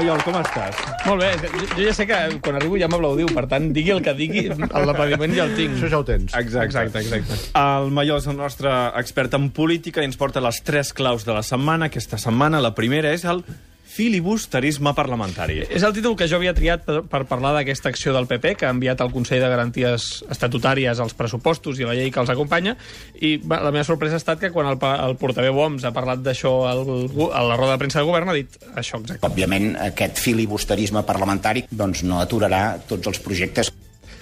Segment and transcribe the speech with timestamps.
[0.00, 0.78] Mallol, com estàs?
[1.04, 1.28] Molt bé,
[1.76, 5.34] jo, ja sé que quan arribo ja m'aplaudiu, per tant, digui el que digui, l'aplaudiment
[5.36, 5.74] ja el tinc.
[5.76, 6.32] Això ja ho tens.
[6.38, 6.86] Exacte.
[6.86, 7.36] Exacte, exacte.
[7.60, 11.36] El Mallol és el nostre expert en política i ens porta les tres claus de
[11.36, 11.90] la setmana.
[11.92, 13.44] Aquesta setmana la primera és el
[13.90, 15.60] filibusterisme parlamentari.
[15.66, 18.68] És el títol que jo havia triat per, per parlar d'aquesta acció del PP, que
[18.68, 22.76] ha enviat al Consell de Garanties Estatutàries els pressupostos i la llei que els acompanya,
[23.18, 26.22] i va, la meva sorpresa ha estat que quan el, el portaveu Homs ha parlat
[26.22, 29.26] d'això a la roda de premsa de govern ha dit això exacte.
[29.26, 33.74] Òbviament, aquest filibusterisme parlamentari doncs, no aturarà tots els projectes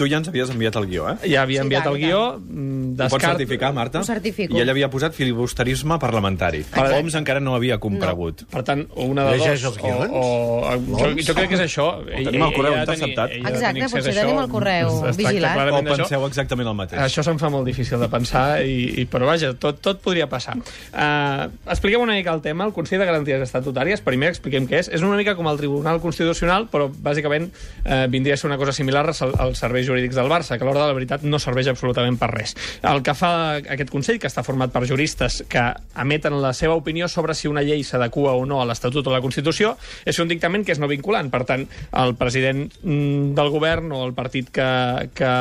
[0.00, 1.16] Tu ja ens havies enviat el guió, eh?
[1.28, 2.44] Ja havia Sí, enviat tant, el guió, tant.
[2.48, 3.24] mm, Ho pots descart...
[3.36, 4.00] certificar, Marta?
[4.00, 4.56] Ho certifico.
[4.56, 6.62] I ell havia posat filibusterisme parlamentari.
[6.72, 8.46] Per- Homs encara no havia comparegut.
[8.50, 9.74] Per tant, o una de Llegeix dos...
[9.76, 10.14] els guions?
[10.16, 10.22] O,
[10.64, 11.86] o, jo, jo crec que és això.
[12.08, 13.34] Ell- tenim al correu interceptat.
[13.36, 15.60] ell de Exacte, potser tenim el correu vigilat.
[15.76, 17.02] O penseu exactament el mateix?
[17.04, 20.56] Això se'm fa molt difícil de pensar, i, i, però vaja, tot, tot podria passar.
[20.56, 22.64] Uh, expliquem una mica el tema.
[22.64, 24.88] El Consell de Garanties Estatutàries, primer expliquem què és.
[24.88, 28.72] És una mica com el Tribunal Constitucional, però bàsicament uh, vindria a ser una cosa
[28.72, 32.18] similar als serveis jurídics del Barça, que a l'hora de la veritat no serveix absolutament
[32.20, 32.54] per res.
[32.86, 35.62] El que fa aquest Consell, que està format per juristes que
[35.98, 39.18] emeten la seva opinió sobre si una llei s'adequa o no a l'Estatut o a
[39.18, 39.74] la Constitució,
[40.06, 41.30] és un dictamen que és no vinculant.
[41.32, 41.66] Per tant,
[42.02, 44.68] el president mm, del govern o el partit que,
[45.16, 45.32] que,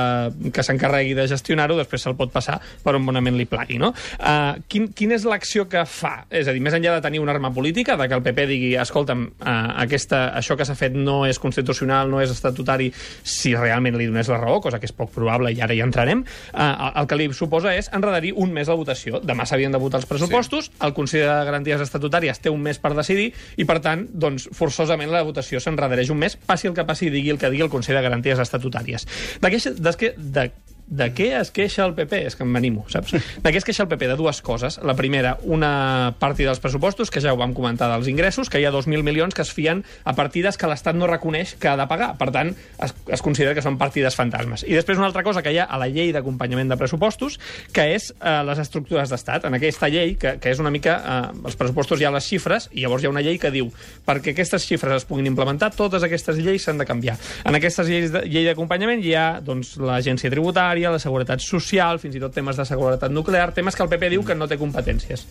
[0.55, 3.79] que s'encarregui de gestionar-ho després se'l pot passar per on bonament li plagui.
[3.81, 3.91] No?
[4.17, 6.23] Uh, quin, quina és l'acció que fa?
[6.29, 8.73] És a dir, més enllà de tenir una arma política, de que el PP digui
[8.81, 9.55] escolta'm, uh,
[9.85, 12.89] aquesta, això que s'ha fet no és constitucional, no és estatutari,
[13.23, 16.23] si realment li donés la raó, cosa que és poc probable i ara hi entrarem,
[16.53, 19.21] uh, el que li suposa és enredarir un mes la votació.
[19.25, 20.77] Demà s'havien de votar els pressupostos, sí.
[20.85, 25.11] el Consell de Garanties Estatutàries té un mes per decidir i, per tant, doncs, forçosament
[25.11, 27.99] la votació s'enredareix un mes, passi el que passi, digui el que digui el Consell
[27.99, 29.07] de Garanties Estatutàries.
[29.41, 30.51] De què,
[30.89, 32.23] de, què- es queixa el PP?
[32.25, 33.13] És que em venimo, saps?
[33.13, 34.07] De què es queixa el PP?
[34.09, 34.79] De dues coses.
[34.83, 38.65] La primera, una partida dels pressupostos, que ja ho vam comentar dels ingressos, que hi
[38.65, 41.85] ha 2.000 milions que es fien a partides que l'Estat no reconeix que ha de
[41.87, 42.15] pagar.
[42.17, 44.65] Per tant, es, es considera que són partides fantasmes.
[44.65, 47.37] I després una altra cosa que hi ha a la llei d'acompanyament de pressupostos,
[47.73, 49.45] que és eh, les estructures d'estat.
[49.45, 50.97] En aquesta llei, que, que és una mica...
[50.99, 53.69] Eh, els pressupostos hi ha les xifres, i llavors hi ha una llei que diu
[54.07, 57.15] perquè aquestes xifres es puguin implementar, totes aquestes lleis s'han de canviar.
[57.45, 62.15] En aquestes lleis de, llei d'acompanyament hi ha doncs, l'agència tributària, la seguretat social, fins
[62.15, 65.27] i tot temes de seguretat nuclear, temes que el PP diu que no té competències.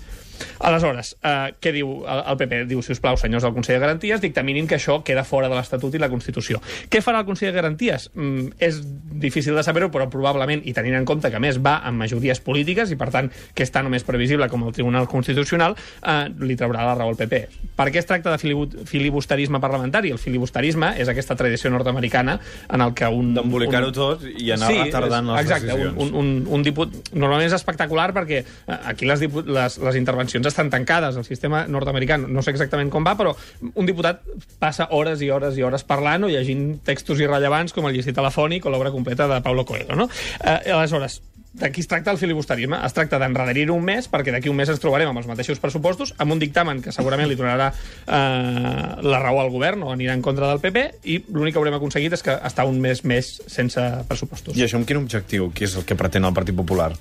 [0.60, 2.62] Aleshores, eh, què diu el, el PP?
[2.70, 5.56] Diu, si us plau, senyors del Consell de Garanties, dictaminin que això queda fora de
[5.58, 6.60] l'Estatut i la Constitució.
[6.90, 8.08] Què farà el Consell de Garanties?
[8.14, 8.80] Mm, és
[9.18, 12.40] difícil de saber-ho, però probablement, i tenint en compte que a més va amb majories
[12.44, 16.28] polítiques i, per tant, que és tan o més previsible com el Tribunal Constitucional, eh,
[16.40, 17.42] li traurà la raó al PP.
[17.78, 20.10] Per què es tracta de filibu- filibusterisme parlamentari?
[20.14, 22.38] El filibusterisme és aquesta tradició nord-americana
[22.72, 23.34] en el que un...
[23.34, 25.96] D'embolicar-ho un- tot i anar retardant les exacte, decisions.
[25.98, 26.94] Un, un, un, un diput...
[27.14, 29.42] Normalment és espectacular perquè eh, aquí les, dipu...
[29.46, 31.16] les, les intervencions estan tancades.
[31.16, 33.34] El sistema nord-americà no sé exactament com va, però
[33.74, 34.22] un diputat
[34.58, 38.66] passa hores i hores i hores parlant o llegint textos irrellevants com el llicit telefònic
[38.66, 39.96] o l'obra completa de Paulo Coelho.
[39.96, 40.08] No?
[40.44, 41.20] Eh, aleshores,
[41.58, 42.78] D'aquí es tracta el filibusterisme.
[42.86, 46.12] Es tracta d'enredarir un mes perquè d'aquí un mes ens trobarem amb els mateixos pressupostos,
[46.22, 50.22] amb un dictamen que segurament li donarà eh, la raó al govern o anirà en
[50.22, 53.88] contra del PP i l'únic que haurem aconseguit és que està un mes més sense
[54.10, 54.58] pressupostos.
[54.58, 55.50] I això amb quin objectiu?
[55.54, 56.92] Què és el que pretén el Partit Popular?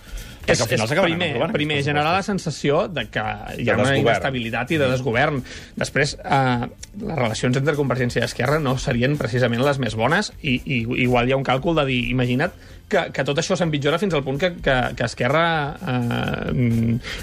[0.47, 3.23] És, al final s'acabaran primer, aprovant primer generar la sensació de que
[3.57, 4.05] hi De ha una desgovern.
[4.05, 5.43] inestabilitat i de desgovern.
[5.75, 6.67] Després, eh,
[7.03, 11.27] les relacions entre Convergència i Esquerra no serien precisament les més bones i, i igual
[11.27, 12.55] hi ha un càlcul de dir, imagina't
[12.87, 16.53] que, que tot això s'empitjora fins al punt que, que, que Esquerra eh,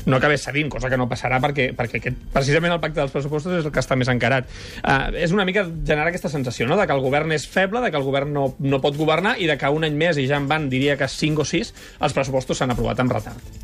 [0.05, 3.57] no acabés cedint, cosa que no passarà perquè, perquè aquest, precisament el pacte dels pressupostos
[3.61, 4.51] és el que està més encarat.
[4.83, 7.91] Eh, és una mica generar aquesta sensació, no?, de que el govern és feble, de
[7.91, 10.37] que el govern no, no pot governar i de que un any més, i ja
[10.43, 11.73] en van, diria que 5 o 6,
[12.05, 13.64] els pressupostos s'han aprovat amb Bye.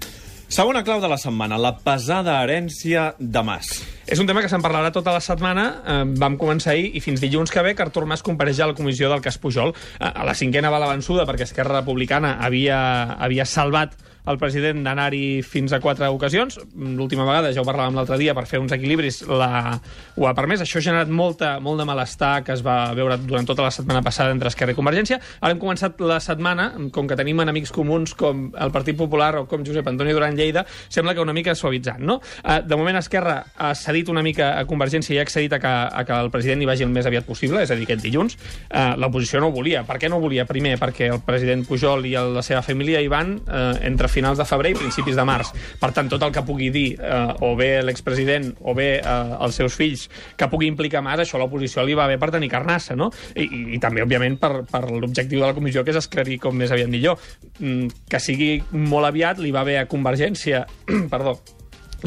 [0.51, 3.69] Segona clau de la setmana, la pesada herència de Mas.
[4.11, 5.67] És un tema que se'n parlarà tota la setmana.
[5.79, 8.75] Eh, vam començar ahir i fins dilluns que ve que Artur Mas compareix a la
[8.75, 9.71] comissió del cas Pujol.
[9.71, 12.81] Eh, a la cinquena va la vençuda perquè Esquerra Republicana havia,
[13.23, 13.95] havia salvat
[14.29, 16.59] el president d'anar-hi fins a quatre ocasions.
[16.75, 19.79] L'última vegada, ja ho parlàvem l'altre dia, per fer uns equilibris la...
[20.17, 20.65] ho ha permès.
[20.65, 24.03] Això ha generat molta, molt de malestar que es va veure durant tota la setmana
[24.07, 25.21] passada entre Esquerra i Convergència.
[25.41, 29.47] Ara hem començat la setmana, com que tenim enemics comuns com el Partit Popular o
[29.51, 32.21] com Josep Antoni Duran Lleida, sembla que una mica suavitzant, no?
[32.43, 35.69] Eh, De moment Esquerra ha cedit una mica a Convergència i ha accedit a que,
[35.71, 38.37] a que el president hi vagi el més aviat possible, és a dir, aquest dilluns.
[38.69, 39.85] Eh, L'oposició no ho volia.
[39.87, 40.47] Per què no ho volia?
[40.49, 44.49] Primer, perquè el president Pujol i la seva família hi van eh, entre finals de
[44.49, 45.53] febrer i principis de març.
[45.81, 46.87] Per tant, tot el que pugui dir
[47.45, 50.07] o bé l'expresident o bé els seus fills
[50.37, 53.11] que pugui implicar Mas, això a l'oposició li va bé per tenir carnassa, no?
[53.35, 56.57] I, i, i també, òbviament, per, per l'objectiu de la comissió, que és esclarir com
[56.57, 57.19] més aviat millor.
[57.59, 60.30] Mm, que sigui molt aviat li va bé a Convergència,
[61.11, 61.41] perdó,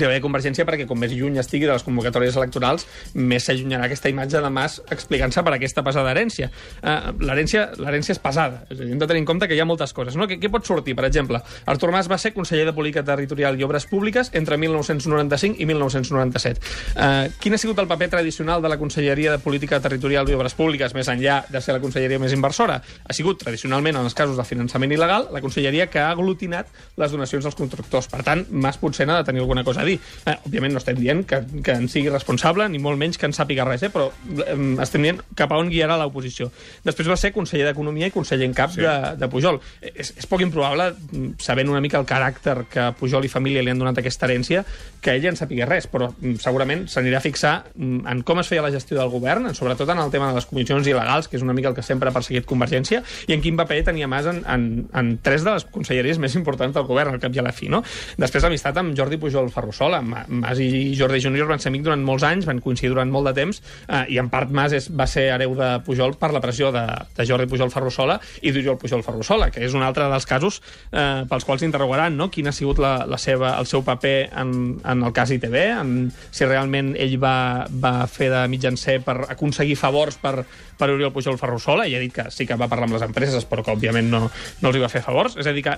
[0.02, 4.12] hi haver convergència perquè com més lluny estigui de les convocatòries electorals, més s'allunyarà aquesta
[4.12, 6.50] imatge de Mas explicant-se per aquesta pesada herència.
[6.82, 9.68] Uh, L'herència és pesada, és a dir, hem de tenir en compte que hi ha
[9.70, 10.18] moltes coses.
[10.20, 10.28] No?
[10.30, 10.96] Què, què pot sortir?
[10.98, 15.62] Per exemple, Artur Mas va ser conseller de Política Territorial i Obres Públiques entre 1995
[15.62, 16.64] i 1997.
[16.96, 20.58] Uh, quin ha sigut el paper tradicional de la Conselleria de Política Territorial i Obres
[20.58, 22.80] Públiques, més enllà de ser la conselleria més inversora?
[22.82, 27.14] Ha sigut, tradicionalment, en els casos de finançament il·legal, la conselleria que ha aglutinat les
[27.14, 28.10] donacions als constructors.
[28.12, 30.00] Per tant, Mas potser n'ha de tenir alguna cosa a dir.
[30.26, 33.36] Eh, òbviament no estem dient que, que en sigui responsable, ni molt menys que en
[33.36, 36.50] sàpiga res, eh, però eh, estem dient cap a on guiarà l'oposició.
[36.86, 38.84] Després va ser conseller d'Economia i conseller en cap sí.
[38.84, 39.60] de, de Pujol.
[39.94, 43.74] És, és poc improbable, mm, sabent una mica el caràcter que Pujol i família li
[43.74, 44.64] han donat aquesta herència,
[45.04, 48.64] que ella en sàpiga res, però mm, segurament s'anirà a fixar en com es feia
[48.64, 51.56] la gestió del govern, sobretot en el tema de les comissions il·legals, que és una
[51.56, 54.68] mica el que sempre ha perseguit Convergència, i en quin paper tenia Mas en, en,
[54.94, 57.70] en tres de les conselleries més importants del govern, al cap i a la fi.
[57.72, 57.84] No?
[58.20, 59.73] Després l'amistat amb Jordi Pujol Ferrusola.
[60.02, 63.28] Ma- Mas i Jordi Júnior van ser amics durant molts anys, van coincidir durant molt
[63.30, 66.42] de temps, eh, i en part Mas és, va ser hereu de Pujol per la
[66.44, 66.84] pressió de,
[67.18, 70.62] de Jordi Pujol Ferrusola i d'Oriol Pujol Ferrusola, que és un altre dels casos
[70.92, 72.30] eh, pels quals interrogaran no?
[72.32, 74.54] quin ha sigut la, la seva, el seu paper en,
[74.84, 75.96] en el cas ITV, en,
[76.32, 80.44] si realment ell va, va fer de mitjancer per aconseguir favors per,
[80.78, 83.46] per Oriol Pujol Ferrusola, i ha dit que sí que va parlar amb les empreses,
[83.50, 84.26] però que òbviament no,
[84.62, 85.38] no els hi va fer favors.
[85.40, 85.76] És a dir, que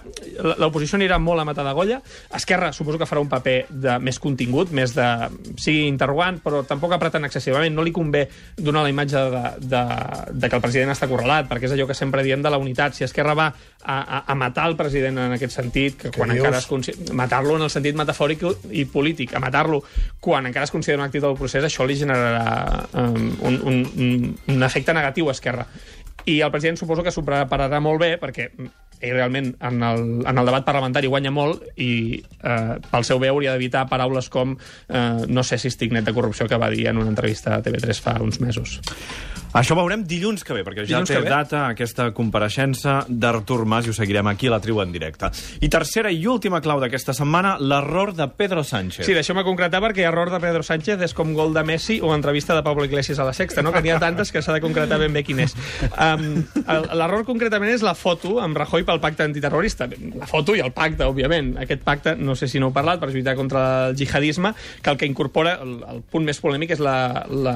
[0.60, 2.00] l'oposició anirà molt a matar de golla.
[2.36, 5.06] Esquerra suposo que farà un paper de més contingut, més de...
[5.62, 7.76] sigui interrogant, però tampoc apretant excessivament.
[7.76, 8.26] No li convé
[8.58, 9.82] donar la imatge de, de,
[10.34, 12.98] de que el president està correlat, perquè és allò que sempre diem de la unitat.
[12.98, 16.44] Si Esquerra va a, a, a matar el president en aquest sentit, que quan dius?
[16.44, 19.84] encara es consi- matar-lo en el sentit metafòric i polític, a matar-lo
[20.20, 24.34] quan encara es considera un actiu del procés, això li generarà um, un, un, un,
[24.56, 25.68] un efecte negatiu a Esquerra.
[26.26, 28.50] I el president suposo que s'ho prepararà molt bé perquè
[29.06, 33.32] ell realment en el, en el debat parlamentari guanya molt i eh, pel seu bé
[33.32, 36.88] hauria d'evitar paraules com eh, no sé si estic net de corrupció que va dir
[36.92, 38.80] en una entrevista a TV3 fa uns mesos.
[39.56, 43.88] Això ho veurem dilluns que ve, perquè ja Dilluns té data aquesta compareixença d'Artur Mas
[43.88, 45.30] i ho seguirem aquí a la tribu en directe.
[45.62, 49.06] I tercera i última clau d'aquesta setmana, l'error de Pedro Sánchez.
[49.08, 52.56] Sí, deixeu-me concretar perquè error de Pedro Sánchez és com gol de Messi o entrevista
[52.56, 53.72] de Pablo Iglesias a la Sexta, no?
[53.72, 55.56] que n'hi ha tantes que s'ha de concretar ben bé quin és.
[55.96, 56.44] Um,
[56.96, 59.88] L'error concretament és la foto amb Rajoy pel pacte antiterrorista.
[60.16, 61.56] La foto i el pacte, òbviament.
[61.64, 64.98] Aquest pacte, no sé si no heu parlat, per lluitar contra el jihadisme, que el
[64.98, 67.56] que incorpora, el, el punt més polèmic és la, la,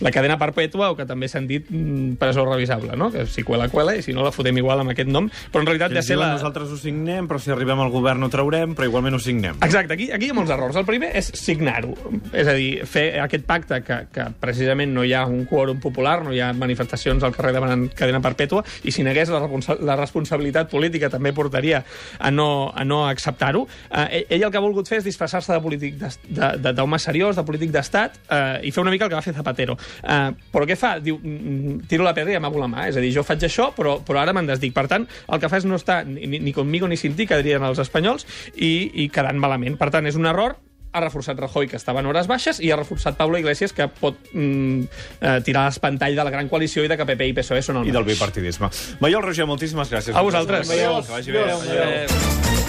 [0.00, 3.10] la cadena perpètua, o que també s'han dit mm, presó revisable, no?
[3.10, 5.70] que si cuela, cuela, i si no la fotem igual amb aquest nom, però en
[5.72, 6.30] realitat de ser la...
[6.36, 9.58] nosaltres ho signem, però si arribem al govern ho traurem, però igualment ho signem.
[9.64, 10.78] Exacte, aquí, aquí hi ha molts errors.
[10.78, 11.96] El primer és signar-ho.
[12.30, 16.20] És a dir, fer aquest pacte que, que precisament no hi ha un quòrum popular,
[16.24, 19.96] no hi ha manifestacions al carrer demanant cadena perpètua, i si negués la, responsa la
[19.98, 21.82] responsabilitat política també portaria
[22.18, 23.64] a no, a no acceptar-ho.
[23.90, 27.72] Eh, ell el que ha volgut fer és disfressar-se de polític d'home seriós, de polític
[27.74, 29.78] d'estat, eh, i fer una mica el que va fer Zapatero.
[30.02, 30.97] Eh, però què fa?
[31.04, 32.88] Diu, mm, tiro la pedra i amago la mà.
[32.88, 34.74] És a dir, jo faig això, però, però ara me'n desdic.
[34.76, 37.40] Per tant, el que fa és no estar ni, ni, conmigo ni sin ti, que
[37.42, 39.78] dirien els espanyols, i, i quedant malament.
[39.78, 40.58] Per tant, és un error
[40.92, 44.16] ha reforçat Rajoy, que estava en hores baixes, i ha reforçat Pablo Iglesias, que pot
[44.32, 44.80] mm,
[45.20, 47.92] eh, tirar l'espantall de la gran coalició i de que PP i PSOE són el
[47.92, 48.72] I del bipartidisme.
[49.04, 50.16] Maiol Roger, moltíssimes gràcies.
[50.16, 50.68] A vosaltres.
[50.68, 51.44] Que vagi bé.
[51.44, 51.62] Adéu.
[51.68, 52.67] Adéu.